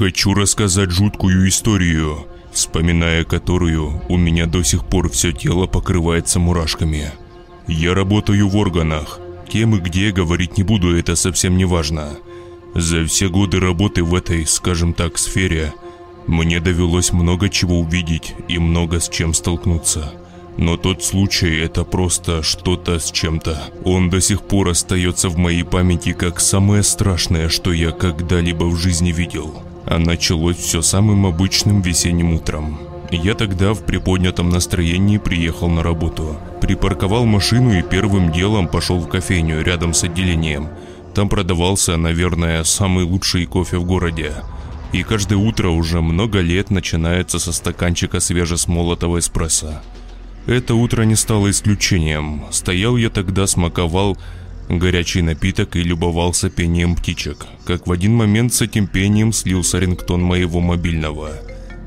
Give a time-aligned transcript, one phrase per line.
[0.00, 7.12] Хочу рассказать жуткую историю, вспоминая которую у меня до сих пор все тело покрывается мурашками.
[7.68, 9.20] Я работаю в органах.
[9.46, 12.16] Кем и где говорить не буду, это совсем не важно.
[12.74, 15.74] За все годы работы в этой, скажем так, сфере
[16.26, 20.14] мне довелось много чего увидеть и много с чем столкнуться.
[20.56, 23.64] Но тот случай– это просто что-то с чем-то.
[23.84, 28.78] Он до сих пор остается в моей памяти как самое страшное, что я когда-либо в
[28.78, 29.62] жизни видел.
[29.86, 32.78] А началось все самым обычным весенним утром.
[33.10, 36.36] Я тогда в приподнятом настроении приехал на работу.
[36.60, 40.68] Припарковал машину и первым делом пошел в кофейню рядом с отделением.
[41.14, 44.32] Там продавался, наверное, самый лучший кофе в городе.
[44.92, 49.80] И каждое утро уже много лет начинается со стаканчика свежесмолотого эспрессо.
[50.46, 52.44] Это утро не стало исключением.
[52.50, 54.18] Стоял я тогда, смаковал
[54.78, 57.46] горячий напиток и любовался пением птичек.
[57.64, 61.32] Как в один момент с этим пением слился рингтон моего мобильного.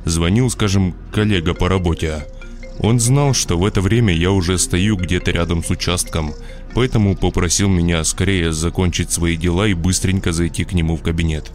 [0.05, 2.25] Звонил, скажем, коллега по работе.
[2.79, 6.33] Он знал, что в это время я уже стою где-то рядом с участком,
[6.73, 11.51] поэтому попросил меня скорее закончить свои дела и быстренько зайти к нему в кабинет.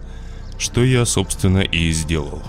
[0.58, 2.42] Что я, собственно, и сделал.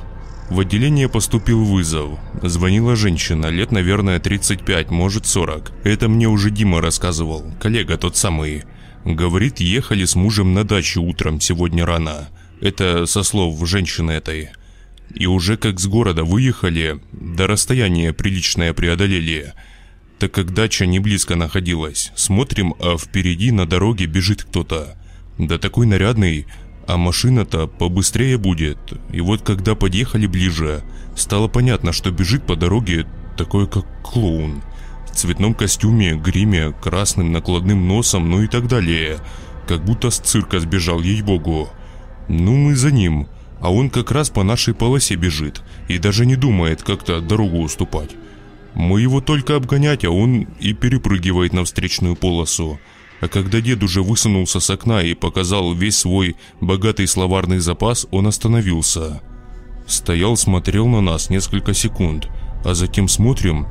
[0.50, 2.18] В отделение поступил вызов.
[2.42, 5.72] Звонила женщина, лет, наверное, 35, может 40.
[5.84, 8.64] Это мне уже Дима рассказывал, коллега тот самый.
[9.06, 12.30] Говорит, ехали с мужем на дачу утром сегодня рано.
[12.62, 14.50] Это со слов женщины этой.
[15.14, 19.54] И уже как с города выехали, до расстояния приличное преодолели.
[20.20, 24.98] Так как дача не близко находилась, смотрим, а впереди на дороге бежит кто-то.
[25.38, 26.46] Да такой нарядный,
[26.86, 28.78] а машина-то побыстрее будет.
[29.12, 30.84] И вот когда подъехали ближе,
[31.16, 34.62] стало понятно, что бежит по дороге такой как клоун.
[35.20, 39.18] Цветном костюме, гриме, красным накладным носом, ну и так далее.
[39.68, 41.68] Как будто с цирка сбежал, ей-богу.
[42.30, 43.28] Ну мы за ним,
[43.60, 48.12] а он как раз по нашей полосе бежит и даже не думает как-то дорогу уступать.
[48.76, 52.80] Мы его только обгонять, а он и перепрыгивает на встречную полосу.
[53.20, 58.28] А когда дед уже высунулся с окна и показал весь свой богатый словарный запас, он
[58.28, 59.22] остановился.
[59.86, 62.30] Стоял, смотрел на нас несколько секунд,
[62.64, 63.68] а затем смотрим,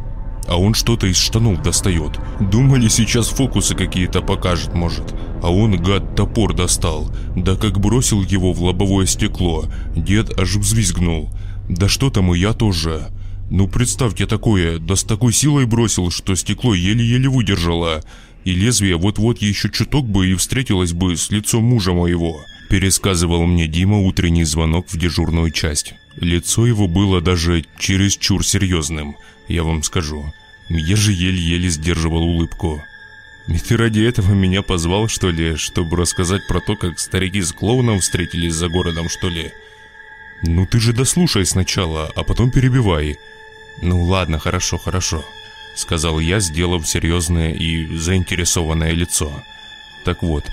[0.49, 2.19] а он что-то из штанов достает.
[2.41, 5.15] Думали, сейчас фокусы какие-то покажет, может.
[5.43, 7.11] А он, гад, топор достал.
[7.37, 11.31] Да как бросил его в лобовое стекло, дед аж взвизгнул.
[11.69, 13.09] Да что там и я тоже.
[13.51, 18.03] Ну представьте такое, да с такой силой бросил, что стекло еле-еле выдержало
[18.45, 22.41] и лезвие вот-вот еще чуток бы и встретилось бы с лицом мужа моего.
[22.71, 25.95] Пересказывал мне Дима утренний звонок в дежурную часть.
[26.17, 29.17] Лицо его было даже чересчур серьезным,
[29.49, 30.33] я вам скажу.
[30.69, 32.85] Я же еле-еле сдерживал улыбку.
[33.47, 37.53] И ты ради этого меня позвал, что ли, чтобы рассказать про то, как старики с
[37.53, 39.53] клоуном встретились за городом, что ли?
[40.43, 43.17] Ну ты же дослушай сначала, а потом перебивай.
[43.81, 45.25] Ну ладно, хорошо, хорошо
[45.79, 49.43] сказал я, сделав серьезное и заинтересованное лицо.
[50.05, 50.45] Так вот,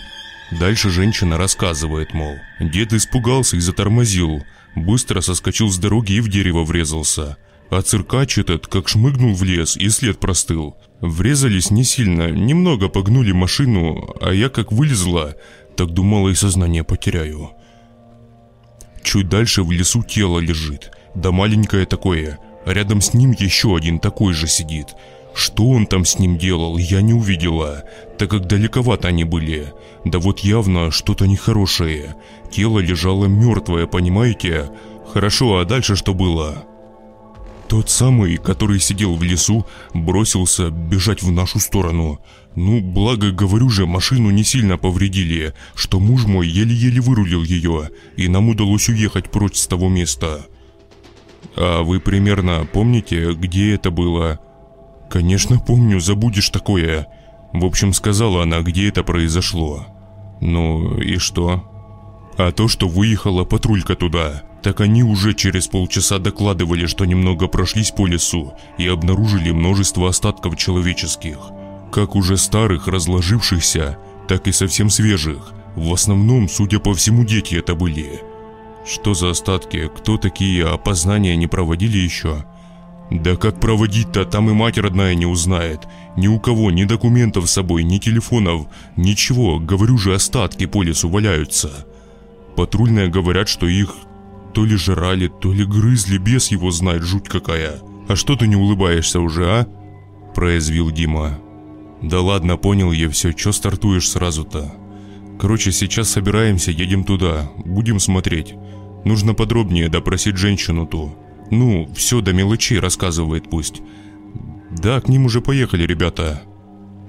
[0.51, 4.45] дальше женщина рассказывает, мол, дед испугался и затормозил,
[4.75, 7.37] быстро соскочил с дороги и в дерево врезался.
[7.69, 10.75] А циркач этот как шмыгнул в лес и след простыл.
[11.01, 15.35] Врезались не сильно, немного погнули машину, а я как вылезла,
[15.75, 17.51] так думала и сознание потеряю.
[19.03, 24.33] Чуть дальше в лесу тело лежит, да маленькое такое, рядом с ним еще один такой
[24.33, 24.87] же сидит.
[25.35, 27.83] Что он там с ним делал, я не увидела,
[28.17, 29.73] так как далековато они были.
[30.05, 32.15] Да вот явно что-то нехорошее.
[32.51, 34.71] Тело лежало мертвое, понимаете?
[35.13, 36.63] Хорошо, а дальше что было?
[37.67, 42.19] Тот самый, который сидел в лесу, бросился бежать в нашу сторону.
[42.55, 48.27] Ну, благо, говорю же, машину не сильно повредили, что муж мой еле-еле вырулил ее, и
[48.27, 50.45] нам удалось уехать прочь с того места.
[51.55, 54.39] А вы примерно помните, где это было?
[55.09, 57.07] «Конечно помню, забудешь такое».
[57.53, 59.85] В общем, сказала она, где это произошло.
[60.41, 61.63] «Ну и что?»
[62.37, 67.91] «А то, что выехала патрулька туда, так они уже через полчаса докладывали, что немного прошлись
[67.91, 71.37] по лесу и обнаружили множество остатков человеческих.
[71.91, 75.53] Как уже старых, разложившихся, так и совсем свежих.
[75.75, 78.23] В основном, судя по всему, дети это были».
[78.83, 79.87] «Что за остатки?
[79.95, 80.65] Кто такие?
[80.65, 82.43] Опознания не проводили еще?»
[83.11, 85.81] Да как проводить-то, там и мать родная не узнает.
[86.17, 91.07] Ни у кого ни документов с собой, ни телефонов, ничего, говорю же, остатки по лесу
[91.07, 91.85] валяются.
[92.55, 93.93] Патрульные говорят, что их
[94.55, 97.81] то ли жрали, то ли грызли, бес его знает, жуть какая.
[98.07, 99.67] А что ты не улыбаешься уже, а?
[100.33, 101.37] Произвел Дима.
[102.01, 104.73] Да ладно, понял я все, что стартуешь сразу-то?
[105.39, 108.53] Короче, сейчас собираемся, едем туда, будем смотреть.
[109.03, 111.13] Нужно подробнее допросить женщину ту.
[111.51, 113.81] Ну, все до мелочей рассказывает пусть.
[114.71, 116.41] Да, к ним уже поехали ребята.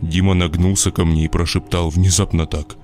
[0.03, 2.77] Дима нагнулся ко мне и прошептал внезапно так.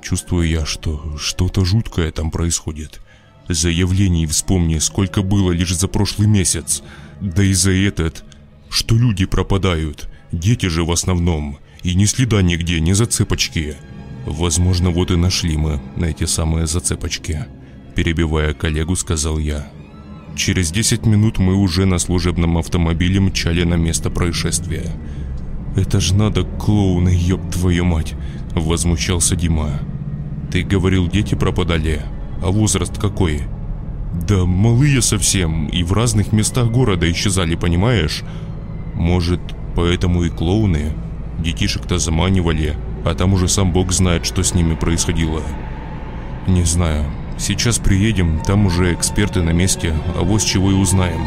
[0.00, 3.00] Чувствую я, что что-то жуткое там происходит.
[3.48, 6.82] Заявлений вспомни, сколько было лишь за прошлый месяц.
[7.20, 8.24] Да и за этот,
[8.68, 10.08] что люди пропадают.
[10.32, 11.58] Дети же в основном.
[11.82, 13.76] И ни следа нигде, ни зацепочки.
[14.26, 17.46] Возможно, вот и нашли мы на эти самые зацепочки.
[17.94, 19.70] Перебивая коллегу, сказал я.
[20.34, 24.90] Через 10 минут мы уже на служебном автомобиле мчали на место происшествия.
[25.76, 28.14] «Это ж надо клоуны, ёб твою мать!»–
[28.54, 29.80] возмущался Дима.
[30.50, 32.02] «Ты говорил, дети пропадали?
[32.42, 33.42] А возраст какой?»
[34.28, 38.22] «Да малые совсем, и в разных местах города исчезали, понимаешь?
[38.94, 39.40] Может,
[39.74, 40.92] поэтому и клоуны?
[41.38, 45.42] Детишек-то заманивали, а там уже сам Бог знает, что с ними происходило».
[46.46, 47.04] «Не знаю.
[47.38, 51.20] Сейчас приедем, там уже эксперты на месте, а вот с чего и узнаем».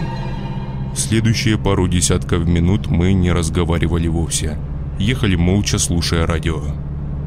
[0.95, 4.57] Следующие пару десятков минут мы не разговаривали вовсе.
[4.97, 6.61] Ехали молча, слушая радио.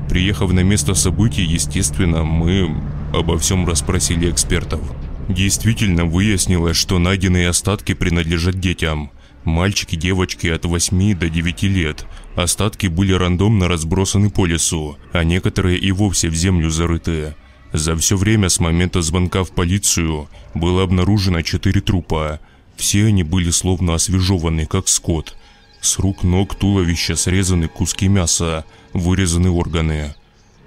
[0.09, 2.75] Приехав на место событий, естественно, мы
[3.13, 4.81] обо всем расспросили экспертов.
[5.29, 9.11] Действительно выяснилось, что найденные остатки принадлежат детям.
[9.45, 12.07] Мальчики, девочки от 8 до 9 лет.
[12.37, 17.35] Остатки были рандомно разбросаны по лесу, а некоторые и вовсе в землю зарыты.
[17.73, 22.41] За все время с момента звонка в полицию было обнаружено 4 трупа.
[22.77, 25.37] Все они были словно освежеваны, как скот.
[25.81, 30.15] С рук, ног, туловища срезаны куски мяса, вырезаны органы.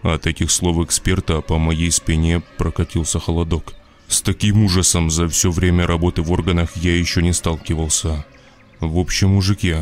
[0.05, 3.73] От этих слов эксперта по моей спине прокатился холодок.
[4.07, 8.23] С таким ужасом за все время работы в органах я еще не сталкивался.
[8.79, 9.73] В общем, мужики,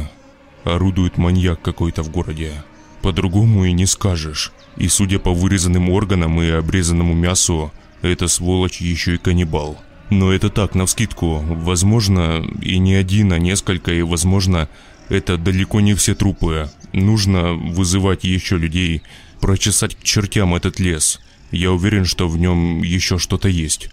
[0.63, 2.63] орудует маньяк какой-то в городе.
[3.01, 4.53] По-другому и не скажешь.
[4.77, 9.77] И судя по вырезанным органам и обрезанному мясу, эта сволочь еще и каннибал.
[10.09, 11.39] Но это так, навскидку.
[11.39, 14.69] Возможно, и не один, а несколько, и возможно,
[15.09, 16.69] это далеко не все трупы.
[16.93, 19.01] Нужно вызывать еще людей,
[19.43, 21.19] прочесать к чертям этот лес.
[21.51, 23.89] Я уверен, что в нем еще что-то есть.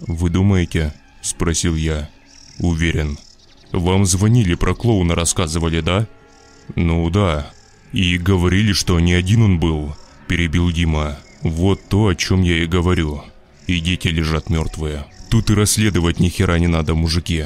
[0.00, 0.92] «Вы думаете?»–
[1.22, 2.10] спросил я.
[2.58, 3.16] «Уверен».
[3.70, 6.08] «Вам звонили про клоуна, рассказывали, да?»
[6.74, 7.52] «Ну да.
[7.92, 9.94] И говорили, что не один он был»,–
[10.26, 11.16] перебил Дима.
[11.42, 13.22] «Вот то, о чем я и говорю.
[13.68, 15.06] И дети лежат мертвые.
[15.30, 17.44] Тут и расследовать ни хера не надо, мужики.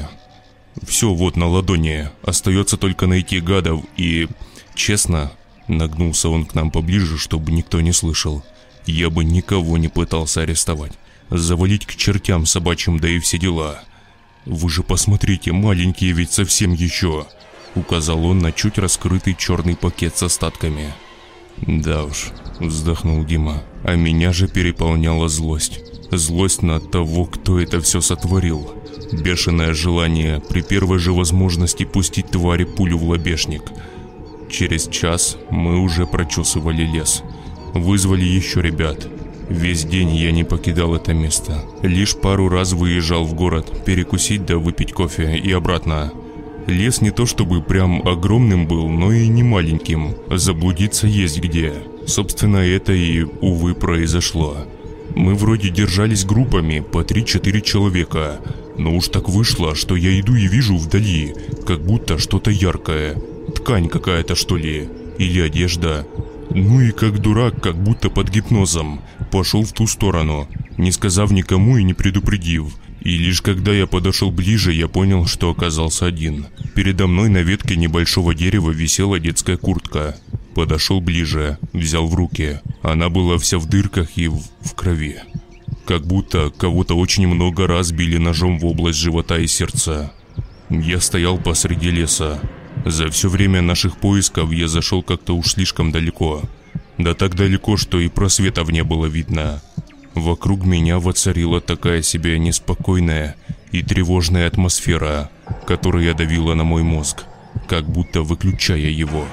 [0.81, 2.09] Все вот на ладони.
[2.23, 4.27] Остается только найти гадов и...
[4.73, 5.31] Честно,
[5.67, 8.43] нагнулся он к нам поближе, чтобы никто не слышал.
[8.85, 10.93] Я бы никого не пытался арестовать.
[11.29, 13.81] Завалить к чертям собачьим, да и все дела.
[14.45, 17.27] Вы же посмотрите, маленькие ведь совсем еще.
[17.75, 20.93] Указал он на чуть раскрытый черный пакет с остатками.
[21.57, 23.63] Да уж, вздохнул Дима.
[23.83, 25.81] А меня же переполняла злость.
[26.11, 28.73] Злость на того, кто это все сотворил.
[29.11, 33.63] Бешеное желание при первой же возможности пустить твари пулю в лобешник.
[34.49, 37.23] Через час мы уже прочесывали лес.
[37.73, 39.07] Вызвали еще ребят.
[39.49, 41.63] Весь день я не покидал это место.
[41.81, 46.11] Лишь пару раз выезжал в город, перекусить да выпить кофе и обратно.
[46.65, 50.15] Лес не то чтобы прям огромным был, но и не маленьким.
[50.29, 51.73] Заблудиться есть где.
[52.05, 54.57] Собственно, это и, увы, произошло.
[55.15, 58.39] Мы вроде держались группами по 3-4 человека,
[58.77, 61.33] но уж так вышло, что я иду и вижу вдали,
[61.65, 63.15] как будто что-то яркое.
[63.55, 66.05] Ткань какая-то что ли, или одежда.
[66.49, 69.01] Ну и как дурак, как будто под гипнозом,
[69.31, 72.75] пошел в ту сторону, не сказав никому и не предупредив.
[73.01, 76.47] И лишь когда я подошел ближе, я понял, что оказался один.
[76.75, 80.17] Передо мной на ветке небольшого дерева висела детская куртка.
[80.55, 82.59] Подошел ближе, взял в руки.
[82.81, 85.19] Она была вся в дырках и в, в крови.
[85.85, 90.11] Как будто кого-то очень много раз били ножом в область живота и сердца.
[90.69, 92.41] Я стоял посреди леса.
[92.85, 96.41] За все время наших поисков я зашел как-то уж слишком далеко.
[96.97, 99.61] Да так далеко, что и просветов не было видно.
[100.13, 103.35] Вокруг меня воцарила такая себе неспокойная
[103.71, 105.29] и тревожная атмосфера,
[105.67, 107.25] которая давила на мой мозг,
[107.67, 109.25] как будто выключая его.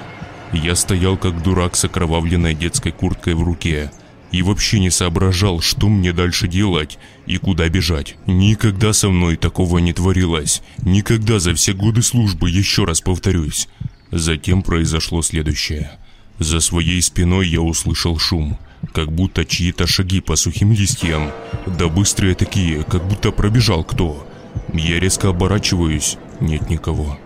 [0.53, 3.91] Я стоял как дурак с окровавленной детской курткой в руке
[4.35, 8.17] и вообще не соображал, что мне дальше делать и куда бежать.
[8.27, 10.61] Никогда со мной такого не творилось.
[10.83, 13.69] Никогда за все годы службы, еще раз повторюсь.
[14.11, 15.99] Затем произошло следующее.
[16.41, 18.59] За своей спиной я услышал шум,
[18.93, 21.31] как будто чьи-то шаги по сухим листьям.
[21.67, 24.27] Да быстрые такие, как будто пробежал кто.
[24.73, 27.21] Я резко оборачиваюсь, нет никого.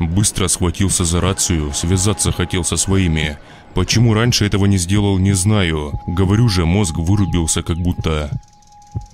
[0.00, 3.36] Быстро схватился за рацию, связаться хотел со своими.
[3.74, 6.00] Почему раньше этого не сделал, не знаю.
[6.06, 8.30] Говорю же, мозг вырубился как будто.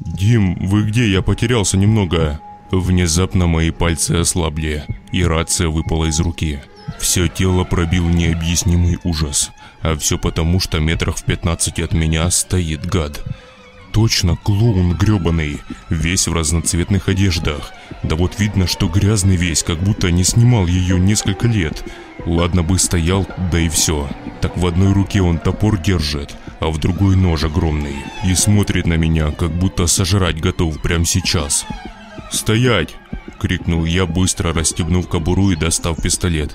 [0.00, 1.10] «Дим, вы где?
[1.10, 2.40] Я потерялся немного».
[2.70, 6.60] Внезапно мои пальцы ослабли, и рация выпала из руки.
[7.00, 9.50] Все тело пробил необъяснимый ужас.
[9.82, 13.24] А все потому, что метрах в 15 от меня стоит гад.
[13.92, 17.72] Точно клоун гребаный, весь в разноцветных одеждах.
[18.04, 21.82] Да вот видно, что грязный весь, как будто не снимал ее несколько лет.
[22.24, 24.08] Ладно бы стоял, да и все.
[24.40, 27.96] Так в одной руке он топор держит, а в другой нож огромный.
[28.26, 31.66] И смотрит на меня, как будто сожрать готов прямо сейчас.
[32.30, 32.96] «Стоять!»—
[33.40, 36.54] крикнул я, быстро расстегнув кобуру и достав пистолет.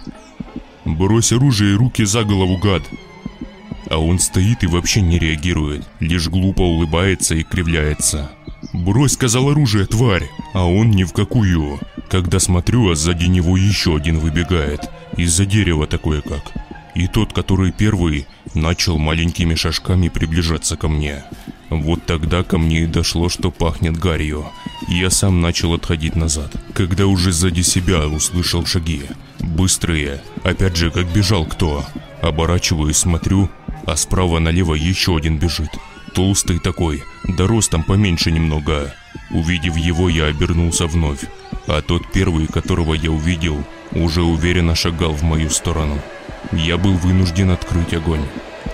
[0.85, 2.83] «Брось оружие и руки за голову, гад!»
[3.89, 8.31] А он стоит и вообще не реагирует, лишь глупо улыбается и кривляется.
[8.73, 11.79] «Брось, сказал оружие, тварь!» А он ни в какую.
[12.09, 14.89] Когда смотрю, а сзади него еще один выбегает.
[15.17, 16.64] Из-за дерева такое как.
[16.95, 21.23] И тот, который первый, начал маленькими шажками приближаться ко мне.
[21.69, 24.45] Вот тогда ко мне и дошло, что пахнет гарью.
[24.87, 29.03] Я сам начал отходить назад, когда уже сзади себя услышал шаги.
[29.39, 31.85] Быстрые, опять же, как бежал кто.
[32.21, 33.49] Оборачиваюсь, смотрю,
[33.85, 35.69] а справа налево еще один бежит.
[36.13, 38.93] Толстый такой, да ростом поменьше немного.
[39.31, 41.25] Увидев его, я обернулся вновь,
[41.67, 45.99] а тот первый, которого я увидел, уже уверенно шагал в мою сторону.
[46.51, 48.25] Я был вынужден открыть огонь.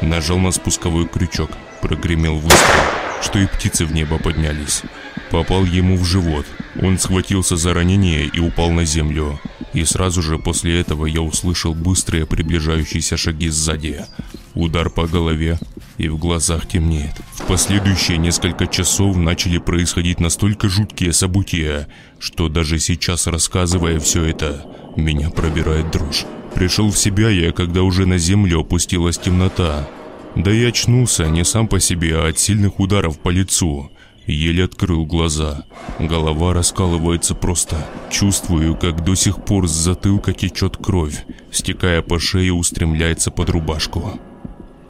[0.02, 2.84] Нажал на спусковой крючок, прогремел выстрел,
[3.22, 4.84] что и птицы в небо поднялись.
[5.30, 6.46] Попал ему в живот.
[6.82, 9.40] Он схватился за ранение и упал на землю.
[9.74, 14.06] И сразу же после этого я услышал быстрые приближающиеся шаги сзади.
[14.54, 15.58] Удар по голове,
[15.98, 17.14] и в глазах темнеет.
[17.34, 21.88] В последующие несколько часов начали происходить настолько жуткие события,
[22.20, 26.26] что даже сейчас, рассказывая все это, меня пробирает дрожь.
[26.54, 29.88] Пришел в себя я, когда уже на землю опустилась темнота.
[30.36, 33.92] Да и очнулся не сам по себе, а от сильных ударов по лицу.
[34.28, 35.66] Еле открыл глаза.
[36.00, 37.86] Голова раскалывается просто.
[38.10, 44.20] Чувствую, как до сих пор с затылка течет кровь, стекая по шее устремляется под рубашку.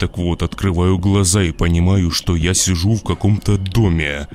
[0.02, 4.26] Так вот, открываю глаза и понимаю, что я сижу в каком-то доме.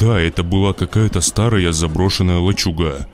[0.00, 3.06] Да, это была какая-то старая заброшенная лачуга.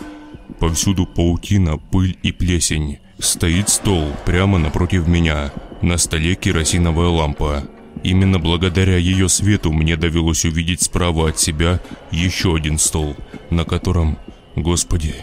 [0.58, 2.96] Повсюду паутина, пыль и плесень.
[3.18, 5.52] Стоит стол прямо напротив меня.
[5.82, 7.64] На столе керосиновая лампа.
[8.02, 13.16] Именно благодаря ее свету мне довелось увидеть справа от себя еще один стол,
[13.50, 14.16] на котором,
[14.54, 15.14] господи,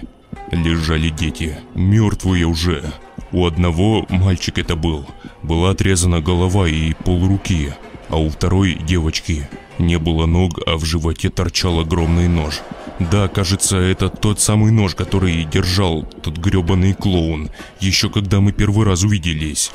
[0.52, 2.94] лежали дети, мертвые уже.
[3.32, 5.06] У одного, мальчик это был,
[5.42, 7.74] была отрезана голова и полруки,
[8.10, 12.62] а у второй девочки не было ног, а в животе торчал огромный нож.
[13.00, 18.86] Да, кажется, это тот самый нож, который держал тот гребаный клоун, еще когда мы первый
[18.86, 19.72] раз увиделись.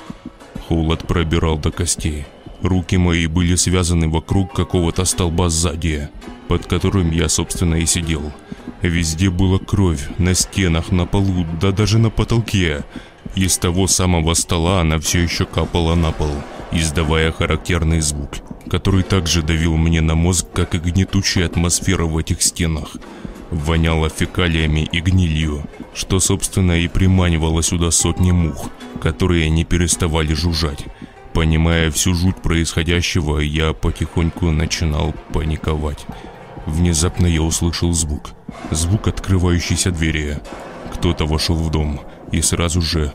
[0.68, 2.26] Холод пробирал до костей.
[2.62, 6.08] Руки мои были связаны вокруг какого-то столба сзади,
[6.48, 8.32] под которым я, собственно, и сидел.
[8.82, 12.84] Везде была кровь, на стенах, на полу, да даже на потолке.
[13.34, 16.30] Из того самого стола она все еще капала на пол,
[16.72, 18.38] издавая характерный звук,
[18.70, 22.96] который также давил мне на мозг, как и гнетущая атмосфера в этих стенах.
[23.50, 28.70] Воняло фекалиями и гнилью, что, собственно, и приманивало сюда сотни мух,
[29.00, 30.84] которые не переставали жужжать.
[31.32, 36.04] Понимая всю жуть происходящего, я потихоньку начинал паниковать.
[36.66, 38.30] Внезапно я услышал звук.
[38.70, 40.40] Звук открывающейся двери.
[40.98, 42.00] Кто-то вошел в дом
[42.32, 43.12] и сразу же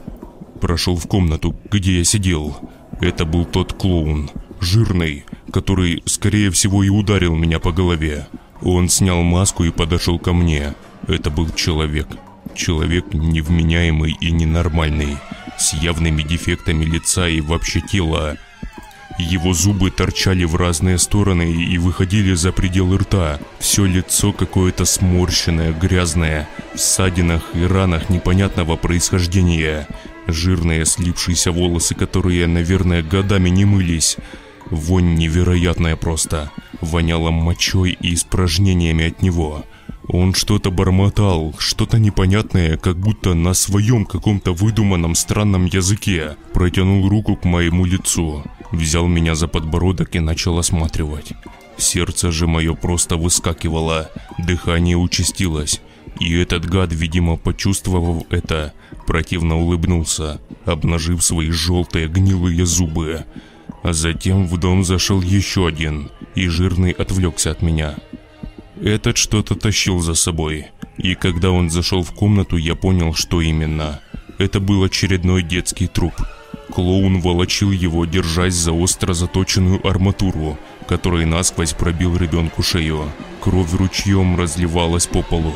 [0.61, 2.55] прошел в комнату, где я сидел.
[3.01, 8.27] Это был тот клоун, жирный, который, скорее всего, и ударил меня по голове.
[8.61, 10.75] Он снял маску и подошел ко мне.
[11.07, 12.07] Это был человек.
[12.55, 15.17] Человек невменяемый и ненормальный
[15.57, 18.37] с явными дефектами лица и вообще тела.
[19.19, 23.39] Его зубы торчали в разные стороны и выходили за пределы рта.
[23.59, 29.87] Все лицо какое-то сморщенное, грязное, в ссадинах и ранах непонятного происхождения.
[30.27, 34.17] Жирные слипшиеся волосы, которые, наверное, годами не мылись.
[34.69, 36.51] Вонь невероятная просто.
[36.81, 39.63] Воняло мочой и испражнениями от него.
[40.07, 46.35] Он что-то бормотал, что-то непонятное, как будто на своем каком-то выдуманном странном языке.
[46.53, 51.31] Протянул руку к моему лицу, взял меня за подбородок и начал осматривать.
[51.77, 55.81] Сердце же мое просто выскакивало, дыхание участилось.
[56.19, 58.73] И этот гад, видимо, почувствовав это,
[59.07, 63.25] противно улыбнулся, обнажив свои желтые гнилые зубы.
[63.83, 67.95] А затем в дом зашел еще один, и жирный отвлекся от меня.
[68.81, 74.01] Этот что-то тащил за собой, и когда он зашел в комнату, я понял, что именно.
[74.37, 76.13] Это был очередной детский труп.
[76.69, 80.57] Клоун волочил его, держась за остро заточенную арматуру,
[80.87, 83.11] который насквозь пробил ребенку шею.
[83.41, 85.53] Кровь ручьем разливалась по полу.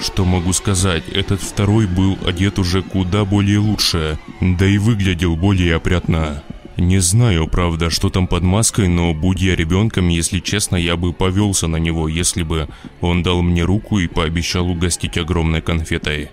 [0.00, 5.74] Что могу сказать, этот второй был одет уже куда более лучше, да и выглядел более
[5.74, 6.42] опрятно.
[6.76, 11.12] Не знаю, правда, что там под маской, но будь я ребенком, если честно, я бы
[11.12, 12.68] повелся на него, если бы
[13.00, 16.30] он дал мне руку и пообещал угостить огромной конфетой.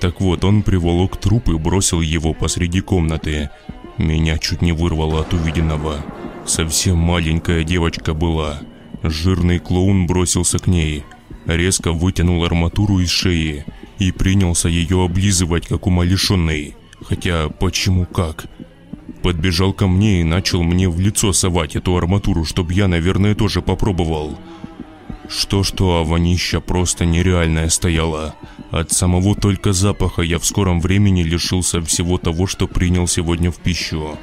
[0.00, 3.50] Так вот, он приволок труп и бросил его посреди комнаты.
[3.98, 6.02] Меня чуть не вырвало от увиденного.
[6.46, 8.60] Совсем маленькая девочка была.
[9.02, 11.04] Жирный клоун бросился к ней,
[11.46, 13.66] резко вытянул арматуру из шеи
[13.98, 16.76] и принялся ее облизывать, как умалишенный.
[17.02, 18.46] Хотя, почему как?
[19.22, 23.60] Подбежал ко мне и начал мне в лицо совать эту арматуру, чтобы я, наверное, тоже
[23.60, 24.38] попробовал.
[25.28, 28.34] Что-что, а вонища просто нереальная стояла.
[28.70, 33.58] От самого только запаха я в скором времени лишился всего того, что принял сегодня в
[33.58, 34.16] пищу.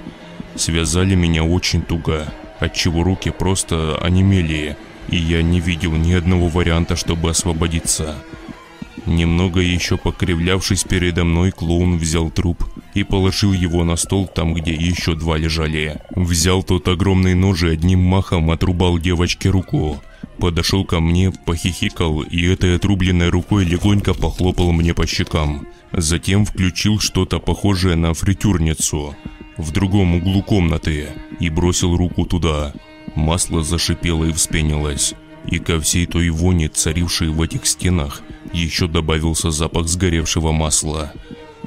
[0.56, 4.78] Связали меня очень туго, отчего руки просто онемели,
[5.10, 8.16] и я не видел ни одного варианта, чтобы освободиться.
[9.06, 12.64] Немного еще покривлявшись передо мной, клоун взял труп
[12.94, 16.02] и положил его на стол там, где еще два лежали.
[16.16, 20.02] Взял тот огромный нож и одним махом отрубал девочке руку.
[20.40, 25.68] Подошел ко мне, похихикал и этой отрубленной рукой легонько похлопал мне по щекам.
[25.92, 29.16] Затем включил что-то похожее на фритюрницу
[29.58, 32.74] в другом углу комнаты и бросил руку туда.
[33.16, 35.14] Масло зашипело и вспенилось.
[35.46, 38.22] И ко всей той вони, царившей в этих стенах,
[38.54, 41.14] еще добавился запах сгоревшего масла.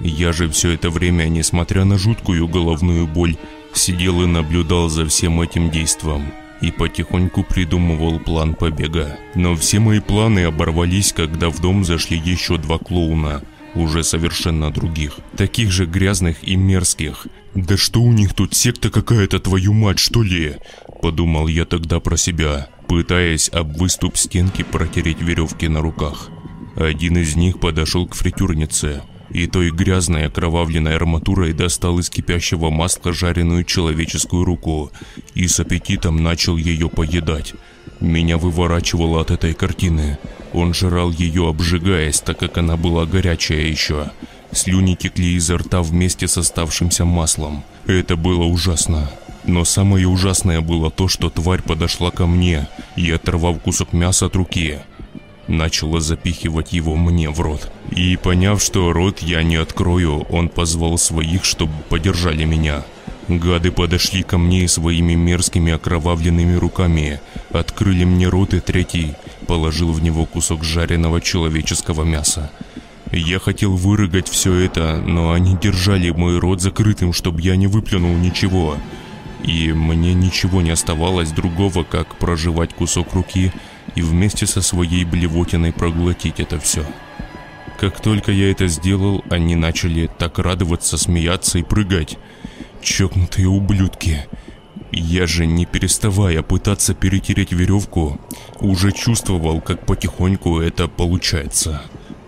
[0.01, 3.37] Я же все это время, несмотря на жуткую головную боль,
[3.75, 9.19] сидел и наблюдал за всем этим действом и потихоньку придумывал план побега.
[9.35, 13.43] Но все мои планы оборвались, когда в дом зашли еще два клоуна,
[13.75, 17.27] уже совершенно других, таких же грязных и мерзких.
[17.55, 20.57] «Да что у них тут, секта какая-то, твою мать, что ли?»
[21.03, 26.31] Подумал я тогда про себя, пытаясь об выступ стенки протереть веревки на руках.
[26.77, 33.13] Один из них подошел к фритюрнице и той грязной окровавленной арматурой достал из кипящего масла
[33.13, 34.91] жареную человеческую руку
[35.35, 37.55] и с аппетитом начал ее поедать.
[38.01, 40.19] Меня выворачивало от этой картины.
[40.53, 44.11] Он жрал ее, обжигаясь, так как она была горячая еще.
[44.53, 47.63] Слюни текли изо рта вместе с оставшимся маслом.
[47.87, 49.11] Это было ужасно.
[49.45, 54.37] Но самое ужасное было то, что тварь подошла ко мне и, оторвав кусок мяса от
[54.37, 54.81] руки,
[55.51, 57.71] начала запихивать его мне в рот.
[57.91, 62.85] И поняв, что рот я не открою, он позвал своих, чтобы подержали меня.
[63.29, 67.21] Гады подошли ко мне своими мерзкими окровавленными руками,
[67.53, 69.15] открыли мне рот и третий
[69.47, 72.51] положил в него кусок жареного человеческого мяса.
[73.13, 78.17] Я хотел вырыгать все это, но они держали мой рот закрытым, чтобы я не выплюнул
[78.17, 78.77] ничего.
[79.43, 83.53] И мне ничего не оставалось другого, как проживать кусок руки
[83.95, 86.85] и вместе со своей блевотиной проглотить это все.
[87.79, 92.19] Как только я это сделал, они начали так радоваться, смеяться и прыгать.
[92.83, 94.27] Чокнутые ублюдки.
[94.93, 98.21] Я же, не переставая пытаться перетереть веревку,
[98.59, 101.83] уже чувствовал, как потихоньку это получается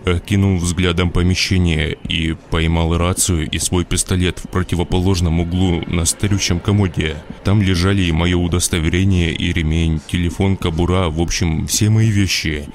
[0.05, 7.17] окинул взглядом помещение и поймал рацию и свой пистолет в противоположном углу на старющем комоде.
[7.43, 12.67] Там лежали и мое удостоверение, и ремень, телефон, кобура, в общем, все мои вещи.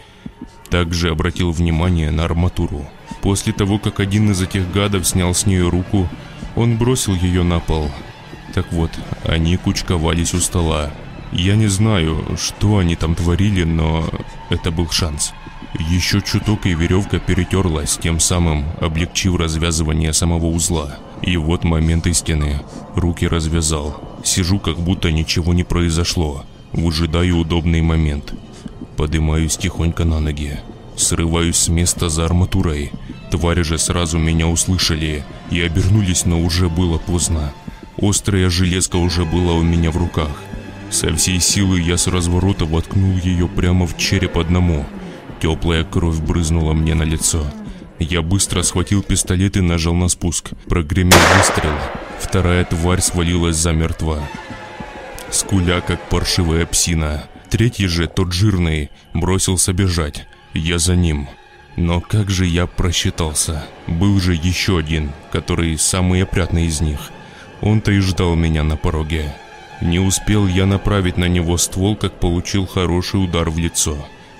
[0.70, 2.86] Также обратил внимание на арматуру.
[3.22, 6.08] После того, как один из этих гадов снял с нее руку,
[6.56, 7.90] он бросил ее на пол.
[8.54, 8.90] Так вот,
[9.24, 10.90] они кучковались у стола.
[11.32, 14.08] Я не знаю, что они там творили, но
[14.50, 15.32] это был шанс.
[15.74, 20.98] Еще чуток и веревка перетерлась, тем самым облегчив развязывание самого узла.
[21.22, 22.60] И вот момент истины.
[22.94, 24.00] Руки развязал.
[24.24, 26.44] Сижу, как будто ничего не произошло.
[26.72, 28.32] Выжидаю удобный момент.
[28.96, 30.58] Поднимаюсь тихонько на ноги.
[30.96, 32.92] Срываюсь с места за арматурой.
[33.30, 37.52] Твари же сразу меня услышали и обернулись, но уже было поздно.
[38.00, 40.30] Острая железка уже была у меня в руках.
[40.90, 44.86] Со всей силы я с разворота воткнул ее прямо в череп одному–
[45.40, 47.46] Теплая кровь брызнула мне на лицо.
[48.00, 50.50] Я быстро схватил пистолет и нажал на спуск.
[50.68, 51.74] Прогремел выстрел.
[52.18, 54.20] Вторая тварь свалилась замертво.
[55.30, 57.24] Скуля, как паршивая псина.
[57.50, 60.26] Третий же, тот жирный, бросился бежать.
[60.54, 61.28] Я за ним.
[61.76, 63.64] Но как же я просчитался.
[63.86, 66.98] Был же еще один, который самый опрятный из них.
[67.60, 69.32] Он-то и ждал меня на пороге.
[69.80, 73.96] Не успел я направить на него ствол, как получил хороший удар в лицо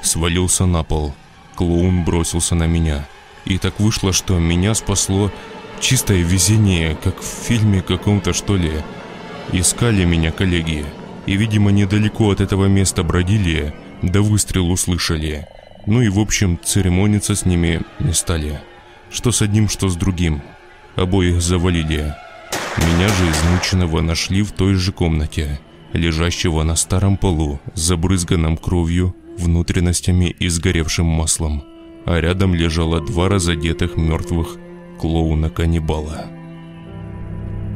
[0.09, 1.15] свалился на пол.
[1.55, 3.07] Клоун бросился на меня.
[3.45, 5.31] И так вышло, что меня спасло
[5.81, 8.73] чистое везение, как в фильме каком-то что ли.
[9.53, 10.85] Искали меня коллеги.
[11.27, 15.47] И, видимо, недалеко от этого места бродили, да выстрел услышали.
[15.87, 18.61] Ну и, в общем, церемониться с ними не стали.
[19.11, 20.43] Что с одним, что с другим.
[20.97, 22.15] Обоих завалили.
[22.77, 25.61] Меня же измученного нашли в той же комнате,
[25.93, 31.63] лежащего на старом полу, забрызганном кровью, внутренностями и сгоревшим маслом.
[32.05, 34.57] А рядом лежало два разодетых мертвых
[35.01, 36.38] клоуна-каннибала.